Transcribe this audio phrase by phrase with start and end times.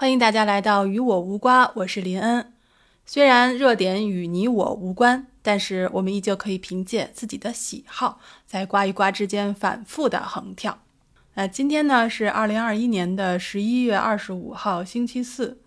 [0.00, 2.52] 欢迎大家来到与我无瓜，我是林恩。
[3.04, 10.78] 虽然热点与你我无关，但是我们依旧可以凭借自己的喜好，在瓜与瓜之间反复的横跳。
[11.34, 15.58] 那今天呢是二零二一年的十一月二十五号，星期四，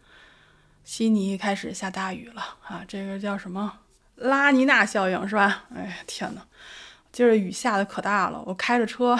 [0.85, 2.85] 悉尼开始下大雨了啊！
[2.87, 3.79] 这个叫什么
[4.15, 5.65] 拉尼娜效应是吧？
[5.75, 6.43] 哎呀天呐，
[7.11, 9.19] 今儿雨下的可大了，我开着车。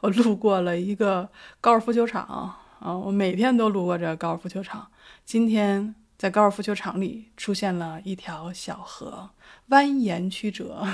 [0.00, 4.88] 我路过了一个高尔夫球场啊，我每天都路过这高尔夫球场。
[5.24, 9.30] 今天在高尔夫球场里出现了一条小河，
[9.68, 10.84] 蜿蜒曲折，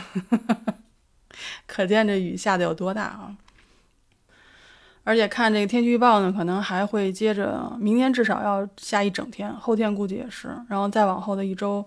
[1.67, 3.37] 可见这雨下的有多大啊！
[5.05, 11.83] 而且看这个天气预报呢，可能还会接着，明天至少要下一整天，后天估计也是，然后再往后的一周。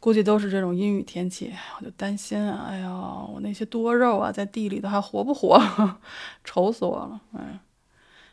[0.00, 2.66] 估计都是这种阴雨天气，我就担心啊！
[2.68, 5.58] 哎呀，我那些多肉啊，在地里头还活不活？
[6.44, 7.20] 愁死我了！
[7.38, 7.58] 哎，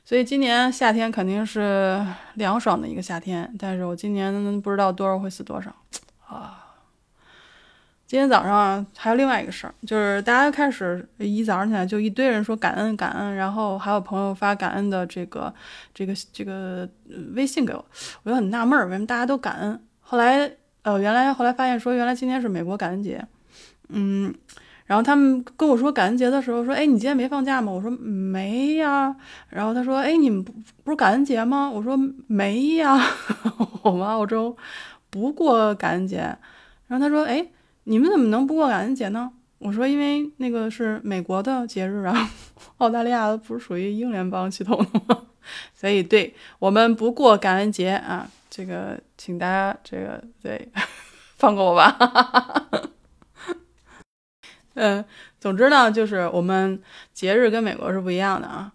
[0.03, 2.05] 所以今年夏天肯定是
[2.35, 5.73] 凉爽的一个夏天，但是我今年不知道多少会死多少
[6.27, 6.57] 啊！
[8.05, 15.53] 今天早上还有另外一个事儿，就是大家开始一早上起来就一堆人说感恩感恩，然后还有朋友发感恩的这个
[15.93, 16.89] 这个这个
[17.35, 17.85] 微信给我，
[18.23, 19.81] 我就很纳闷儿，为什么大家都感恩？
[20.01, 20.51] 后来。
[20.83, 23.23] 呃，原来后来发现说，原来今天是美国感恩节，
[23.89, 24.33] 嗯，
[24.91, 27.71] 然后他们跟我说感恩节的时候说，哎，你今天没放假吗？
[27.71, 29.15] 我说没呀。
[29.47, 30.51] 然后他说，哎，你们不
[30.83, 31.69] 不是感恩节吗？
[31.73, 33.01] 我说没呀，
[33.83, 34.53] 我们澳洲
[35.09, 36.17] 不过感恩节。
[36.87, 37.47] 然后他说，哎，
[37.85, 39.31] 你们怎么能不过感恩节呢？
[39.59, 42.29] 我说因为那个是美国的节日啊，
[42.79, 45.21] 澳大利亚不是属于英联邦系统的吗？
[45.73, 48.29] 所以对我们不过感恩节啊。
[48.49, 50.69] 这个，请大家这个对
[51.37, 51.95] 放过我吧。
[54.75, 55.03] 嗯，
[55.39, 56.81] 总之呢，就是我们
[57.13, 58.71] 节日跟美国是不一样的啊。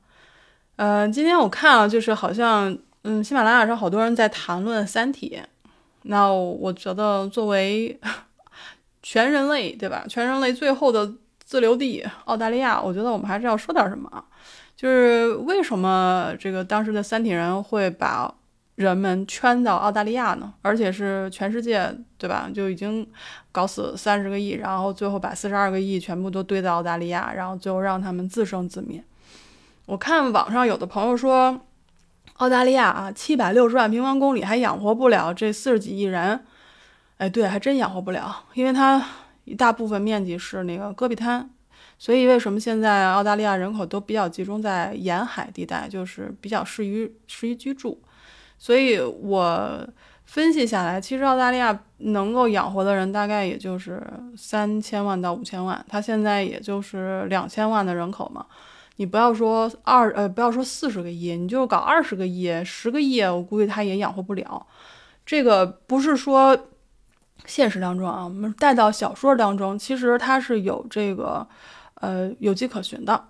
[0.76, 5.38] 嗯，今天我看啊，就是好像嗯，喜马拉雅上好多人在谈论《三体》，
[6.02, 7.98] 那我觉得作为
[9.02, 10.04] 全人类，对吧？
[10.08, 11.10] 全人类最后的
[11.44, 14.24] 自留地澳大利亚，我觉得我们还是要说点什么啊。
[14.76, 18.34] 就是为什么这个当时的三体人会把。
[18.76, 22.48] 人们圈到澳大利亚呢，而且是全世界，对吧？
[22.54, 23.06] 就已经
[23.50, 29.02] 搞死三十个亿，然后最后把四十二个亿全部都堆在澳大利亚，然后最后让他们自生自灭。
[29.86, 31.60] 我看网上有的朋友说，
[32.34, 36.44] 澳大利亚啊，七百六十万平方公里还养活不了这四十几亿人。
[37.16, 39.02] 哎，对，还真养活不了，因为它
[39.44, 41.48] 一大部分面积是那个戈壁滩，
[41.98, 47.98] 所以为什么现在澳大利亚人口都比较集中在沿海地带，就是比较适于适于居住。
[48.58, 49.86] 所以我
[50.24, 54.02] 分析下来，其实澳大利亚能够养活的人大概也就是
[54.36, 58.44] 三千万到五千万，它现在也就是两千万的人口嘛。
[58.96, 64.66] 你不要说二呃，不要说四十个亿，你就搞二十个亿、十个亿，我估计它也养活不了。
[65.24, 66.58] 这个不是说
[67.44, 71.46] 现实当中啊，我们带到小说当中，其实它是有这个
[72.00, 73.22] 呃有迹可循的。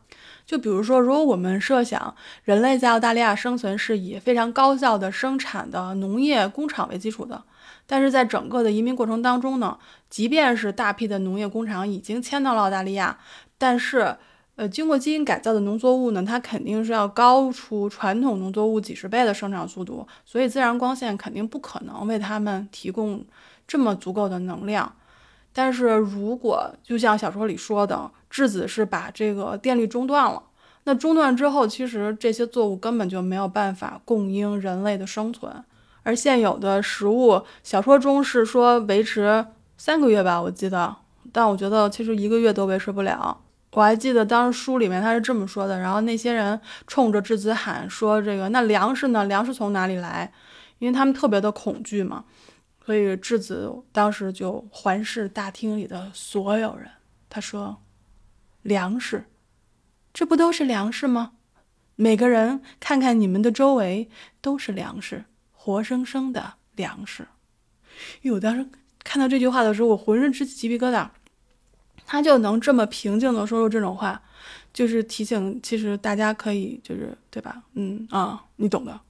[0.47, 2.15] 就比如说，如果我们设想
[2.45, 7.43] 人类在澳大利亚生存是以非常高效的生产的农业工厂为基础的，
[7.85, 9.77] 但是在整个的移民过程当中呢，
[10.09, 13.19] 即便是大批的农业工厂已经迁到了澳大利亚，
[13.59, 14.17] 但是，
[14.55, 23.25] 呃，经过基因改造的农作物呢，它肯定是要高出传统农作物几十倍的生长速度，所以自然光线肯定不可能为它们提供
[23.67, 24.95] 这么足够的能量。
[25.59, 30.43] 但是如果就像小说里说的，质子是把这个电力中断了，
[30.85, 35.51] 那中断之后，其实这些作物根本就没有办法供应人类的生存。
[36.03, 39.47] 而现有的食物，小说中是说维持
[39.79, 40.95] 三个月吧，我记得，
[41.33, 43.41] 但我觉得其实一个月都维持不了。
[43.73, 49.25] 我还记得当时书里面他是这么说的，然后那些人冲着质子喊说：“这个那粮食呢？
[49.25, 50.31] 粮食从哪里来？”
[50.81, 52.25] 因为他们特别的恐惧嘛。
[52.87, 56.89] 所以质子当时就环视大厅里的所有人，
[57.29, 57.83] 他说
[58.63, 59.25] ：“粮食，
[60.15, 61.33] 这不都是粮食吗？
[61.97, 64.09] 每个人看看你们的周围，
[64.41, 67.27] 都是粮食，活生生的粮食。”
[68.23, 68.65] 因为我当时
[69.03, 71.09] 看到这句话的时候，我浑身直起鸡皮疙瘩。
[72.07, 74.23] 他就能这么平静的说出这种话，
[74.73, 77.65] 就是提醒，其实大家可以，就是对吧？
[77.75, 79.01] 嗯啊，你懂的。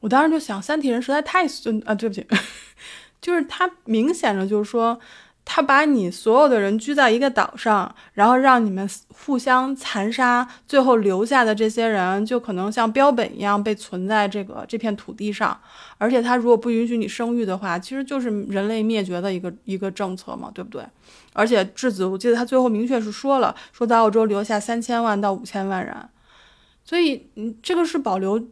[0.00, 1.94] 我当时就想，三体人实在太孙啊！
[1.94, 2.26] 对不起，
[3.20, 4.98] 就是他明显的就是说，
[5.44, 15.60] 他把你所有的人拘在一个岛上，然后让你们互相残杀，最后留下的这些人就可能像标本一样被存在这个这片土地上。
[15.98, 20.82] 而且他如果不允许你生育的话，其实就是人类灭绝的一个一个政策嘛，对不对？
[21.34, 25.94] 而且质子，我记得他最后明确是说了，说在澳洲留下三千万到五千万人，
[26.84, 28.42] 所以嗯，这个是保留。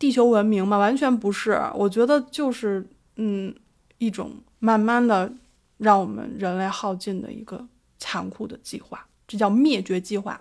[0.00, 0.78] 地球文明吗？
[0.78, 3.54] 完全不是，我觉得就是嗯
[3.98, 5.30] 一种慢慢的
[5.76, 7.68] 让我们人类耗尽的一个
[7.98, 10.40] 残酷的计划，这叫灭绝计划。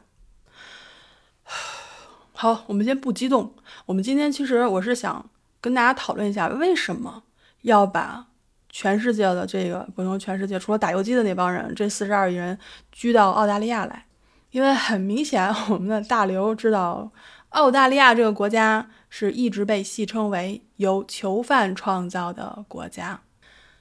[2.31, 3.53] 好，我们先不激动。
[3.85, 5.29] 我们今天其实我是想
[5.59, 7.23] 跟大家讨论一下，为什么
[7.63, 8.27] 要把
[8.69, 12.57] 全世界的这个不用全世界，除了打游击的那帮人，这四十二亿人
[12.93, 14.05] 拘到澳大利亚来？
[14.51, 17.11] 因为很明显，我们的大刘知道，
[17.49, 23.21] 澳大利亚这个国家是一直被戏称为由囚犯创造的国家。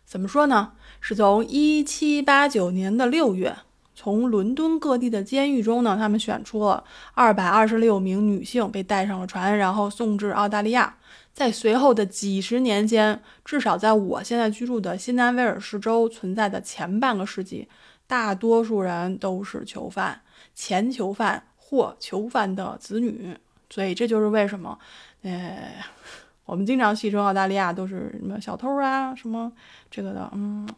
[0.04, 0.72] 怎么说呢？
[1.00, 3.56] 是从一七八九年的六月。
[3.94, 6.84] 从伦敦各地的监狱中呢，他们选出了
[7.14, 10.96] 二百二十六名女性被带上了船，然后送至澳大利亚。
[11.34, 17.68] 在随后的几十年间，至少在我现在居住的新南威尔士州存在的前半个世纪，
[18.06, 20.20] 大多数人都是囚犯、
[20.54, 23.36] 前囚犯或囚犯的子女。
[23.70, 24.78] 所以这就是为什么，
[25.22, 25.74] 呃，
[26.46, 29.52] 我们经常戏称澳大利亚都是什么小偷啊，什么
[29.90, 30.68] 这个的，嗯，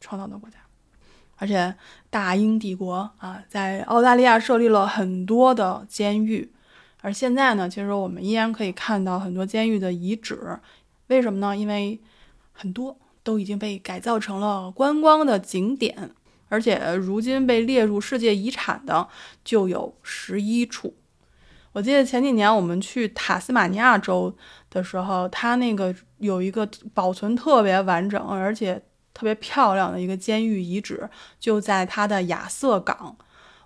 [0.00, 0.56] 创造的国家。
[1.36, 1.74] 而且，
[2.10, 6.52] 大英帝国啊，在澳大利亚设立了很多的监狱，
[7.00, 10.58] 而现在呢，其实我们依然可以看到很多监狱的遗址。
[11.06, 11.56] 为什么呢？
[11.56, 11.98] 因为
[12.52, 16.10] 很多都已经被改造成了观光的景点，
[16.50, 19.08] 而且如今被列入世界遗产的
[19.42, 20.94] 就有十一处。
[21.72, 24.34] 我记得前几年我们去塔斯马尼亚州
[24.70, 28.82] 的时候，它那个有一个保存特别完整，而且。
[29.12, 33.14] 特别漂亮的一个监狱遗址，就在它的亚瑟港。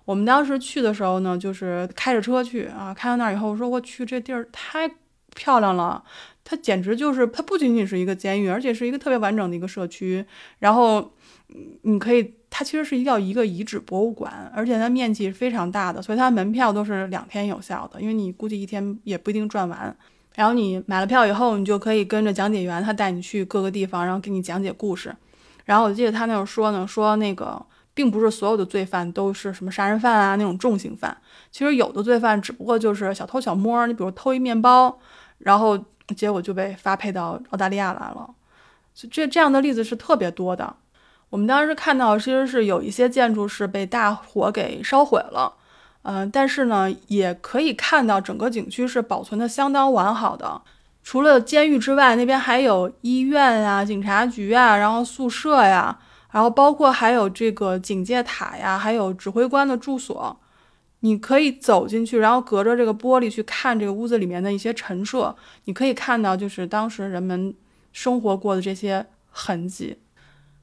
[0.03, 4.89] 我们当时去的时候呢，就是开着车去啊，开到那儿以后，我说我去，这地儿太
[5.35, 6.03] 漂亮了，
[6.43, 10.25] 它简直就是，它不仅仅是一个监狱，而且是一个特别完整的一个社区。
[10.57, 11.11] 然后，
[11.83, 19.95] 你可以，它其实是叫一个遗址博物馆，而且它面积非常大的，所以它门票都是两天有效的，因为你估计一天也不一定转完。
[20.35, 25.15] 然后你买了票以后，你就可以跟着讲解员，他带你去各个地方，然后给你讲解故事。
[25.63, 31.15] 然后我记得他那会儿说呢，说那个并不是所有的罪犯都是什么杀人犯啊那种重刑犯，
[31.51, 34.99] 其实有的罪犯只不过就是小偷小摸，你比如偷一面包，
[35.37, 35.77] 然后
[36.15, 38.29] 结果就被发配到澳大利亚来了，
[39.11, 40.75] 这这样的例子是特别多的。
[41.29, 45.53] 我们当时看到其实是有一些建筑是被大火给烧毁了，
[46.03, 50.61] 嗯，但是呢也可以看到整个景区是保存的相当完好的。
[51.03, 55.99] 除了监狱之外，那边还有医院啊、警察局啊，然后宿舍呀，
[56.31, 60.39] 然后包括还有这个警戒塔呀，还有指挥官的住所。
[61.05, 65.35] 你可以走进去，然后隔着这个玻璃去看这个屋子里面的一些陈设，
[65.65, 67.53] 你可以看到就是当时人们
[67.93, 69.97] 生活过的这些痕迹。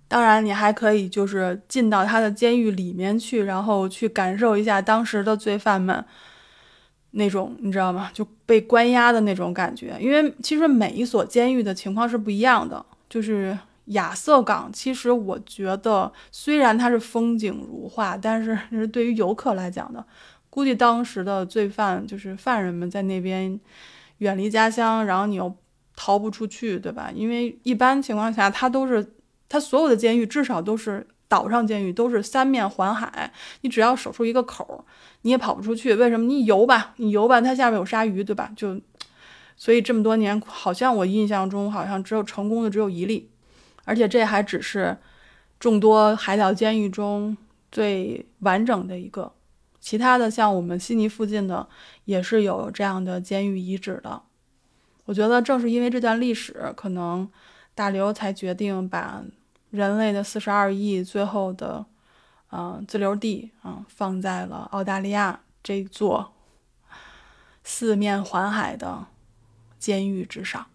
[0.09, 6.05] 当然，你还可以就是进到他的监狱里面去，然后去感受一下当时的罪犯们。
[7.15, 8.11] 那种你知道吗？
[8.13, 12.85] 就被关押的那种感觉，因为其实每一所监狱的情况是不一样的。
[13.09, 13.57] 就是
[13.87, 20.05] 亚瑟港，其实我觉得虽然它是风景如画，但是是对于游客来讲的，
[20.51, 23.59] 估计当时的罪犯就是犯人们在那边
[24.19, 25.55] 远离家乡，然后你又
[25.97, 27.11] 逃不出去，对吧？
[27.15, 29.15] 因为一般情况下，它都是
[29.49, 31.07] 它所有的监狱至少都是。
[31.29, 33.33] 岛上监狱都是三面环海，
[33.63, 34.85] 你只要守住一个口，
[35.23, 35.95] 你也跑不出去。
[35.95, 36.27] 为什么？
[36.27, 38.53] 你游吧，你游吧，它下面有鲨鱼，对吧？
[38.55, 38.79] 就，
[39.57, 43.31] 所以这么多年，好像我印象中好像只有成功的只有一例，
[43.85, 44.97] 而且这还只是
[45.59, 47.37] 众多海岛监狱中
[47.71, 49.33] 最完整的一个。
[49.81, 51.69] 其他的像我们悉尼附近的
[52.05, 54.23] 也是有这样的监狱遗址的。
[55.05, 57.31] 我觉得正是因为这段历史，可能
[57.75, 59.23] 大刘才决定把。
[59.73, 61.87] 人类的四十二亿最后的，
[62.51, 66.35] 嗯，自留地啊，放在了澳大利亚这座
[67.65, 69.07] 四面环海的
[69.79, 70.67] 监狱之上。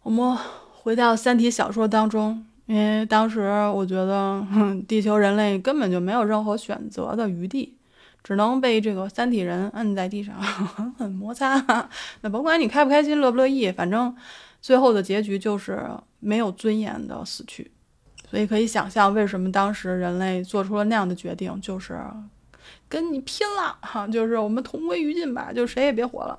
[0.00, 0.38] 我们
[0.86, 3.40] 回到《三体》小说当中，因为当时
[3.74, 4.40] 我觉得，
[4.86, 7.76] 地球人类根本就没有任何选择的余地，
[8.22, 11.60] 只能被这个三体人摁在地上 狠狠摩擦。
[12.22, 14.14] 那甭管你开不开心、乐不乐意，反正。
[14.62, 15.84] 最后的结局就是
[16.20, 17.68] 没有尊严的死去，
[18.30, 22.00] 所以可以想象为什么当时人类做出了那样的决定，就是
[22.88, 26.38] 跟你拼了哈，就是我们同归于尽吧，就谁也别活了。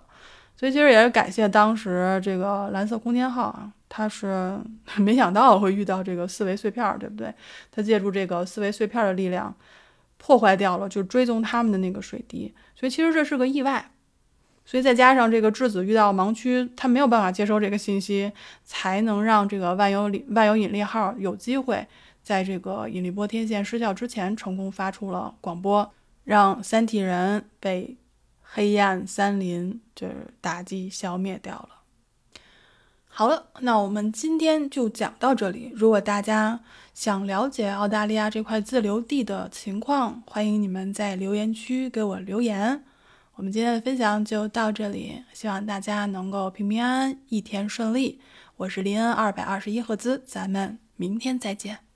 [0.55, 4.59] 所以其实也是感谢当时这个蓝色空间号啊，他是
[4.97, 7.33] 没想到会遇到这个四维碎片，对不对？
[7.71, 9.55] 他借助这个四维碎片的力量，
[10.17, 13.91] 破坏掉了就追踪他们的那个水滴，所以其实这是个意外。
[14.65, 18.29] 所以再加上这个质子遇到盲区，它没有办法接收这个信息，
[18.65, 21.87] 才能让这个万有引万有引力号有机会
[22.21, 25.89] 在这个引力波天线失效之前成功发出了广播，
[26.25, 27.95] 让三体人被
[28.41, 31.76] 黑暗森林就是打击消灭掉了。
[33.17, 35.71] 好了，那我们今天就讲到这里。
[35.73, 36.59] 如果大家
[36.93, 42.83] 想了解澳大利亚这块自留地的情况，欢迎你们在留言区给我留言。
[43.33, 48.21] 我们今天的分享就到这里，希望大家能够平平安安，一天顺利。
[48.57, 51.86] 我是林恩二百二十一赫兹，咱们明天再见。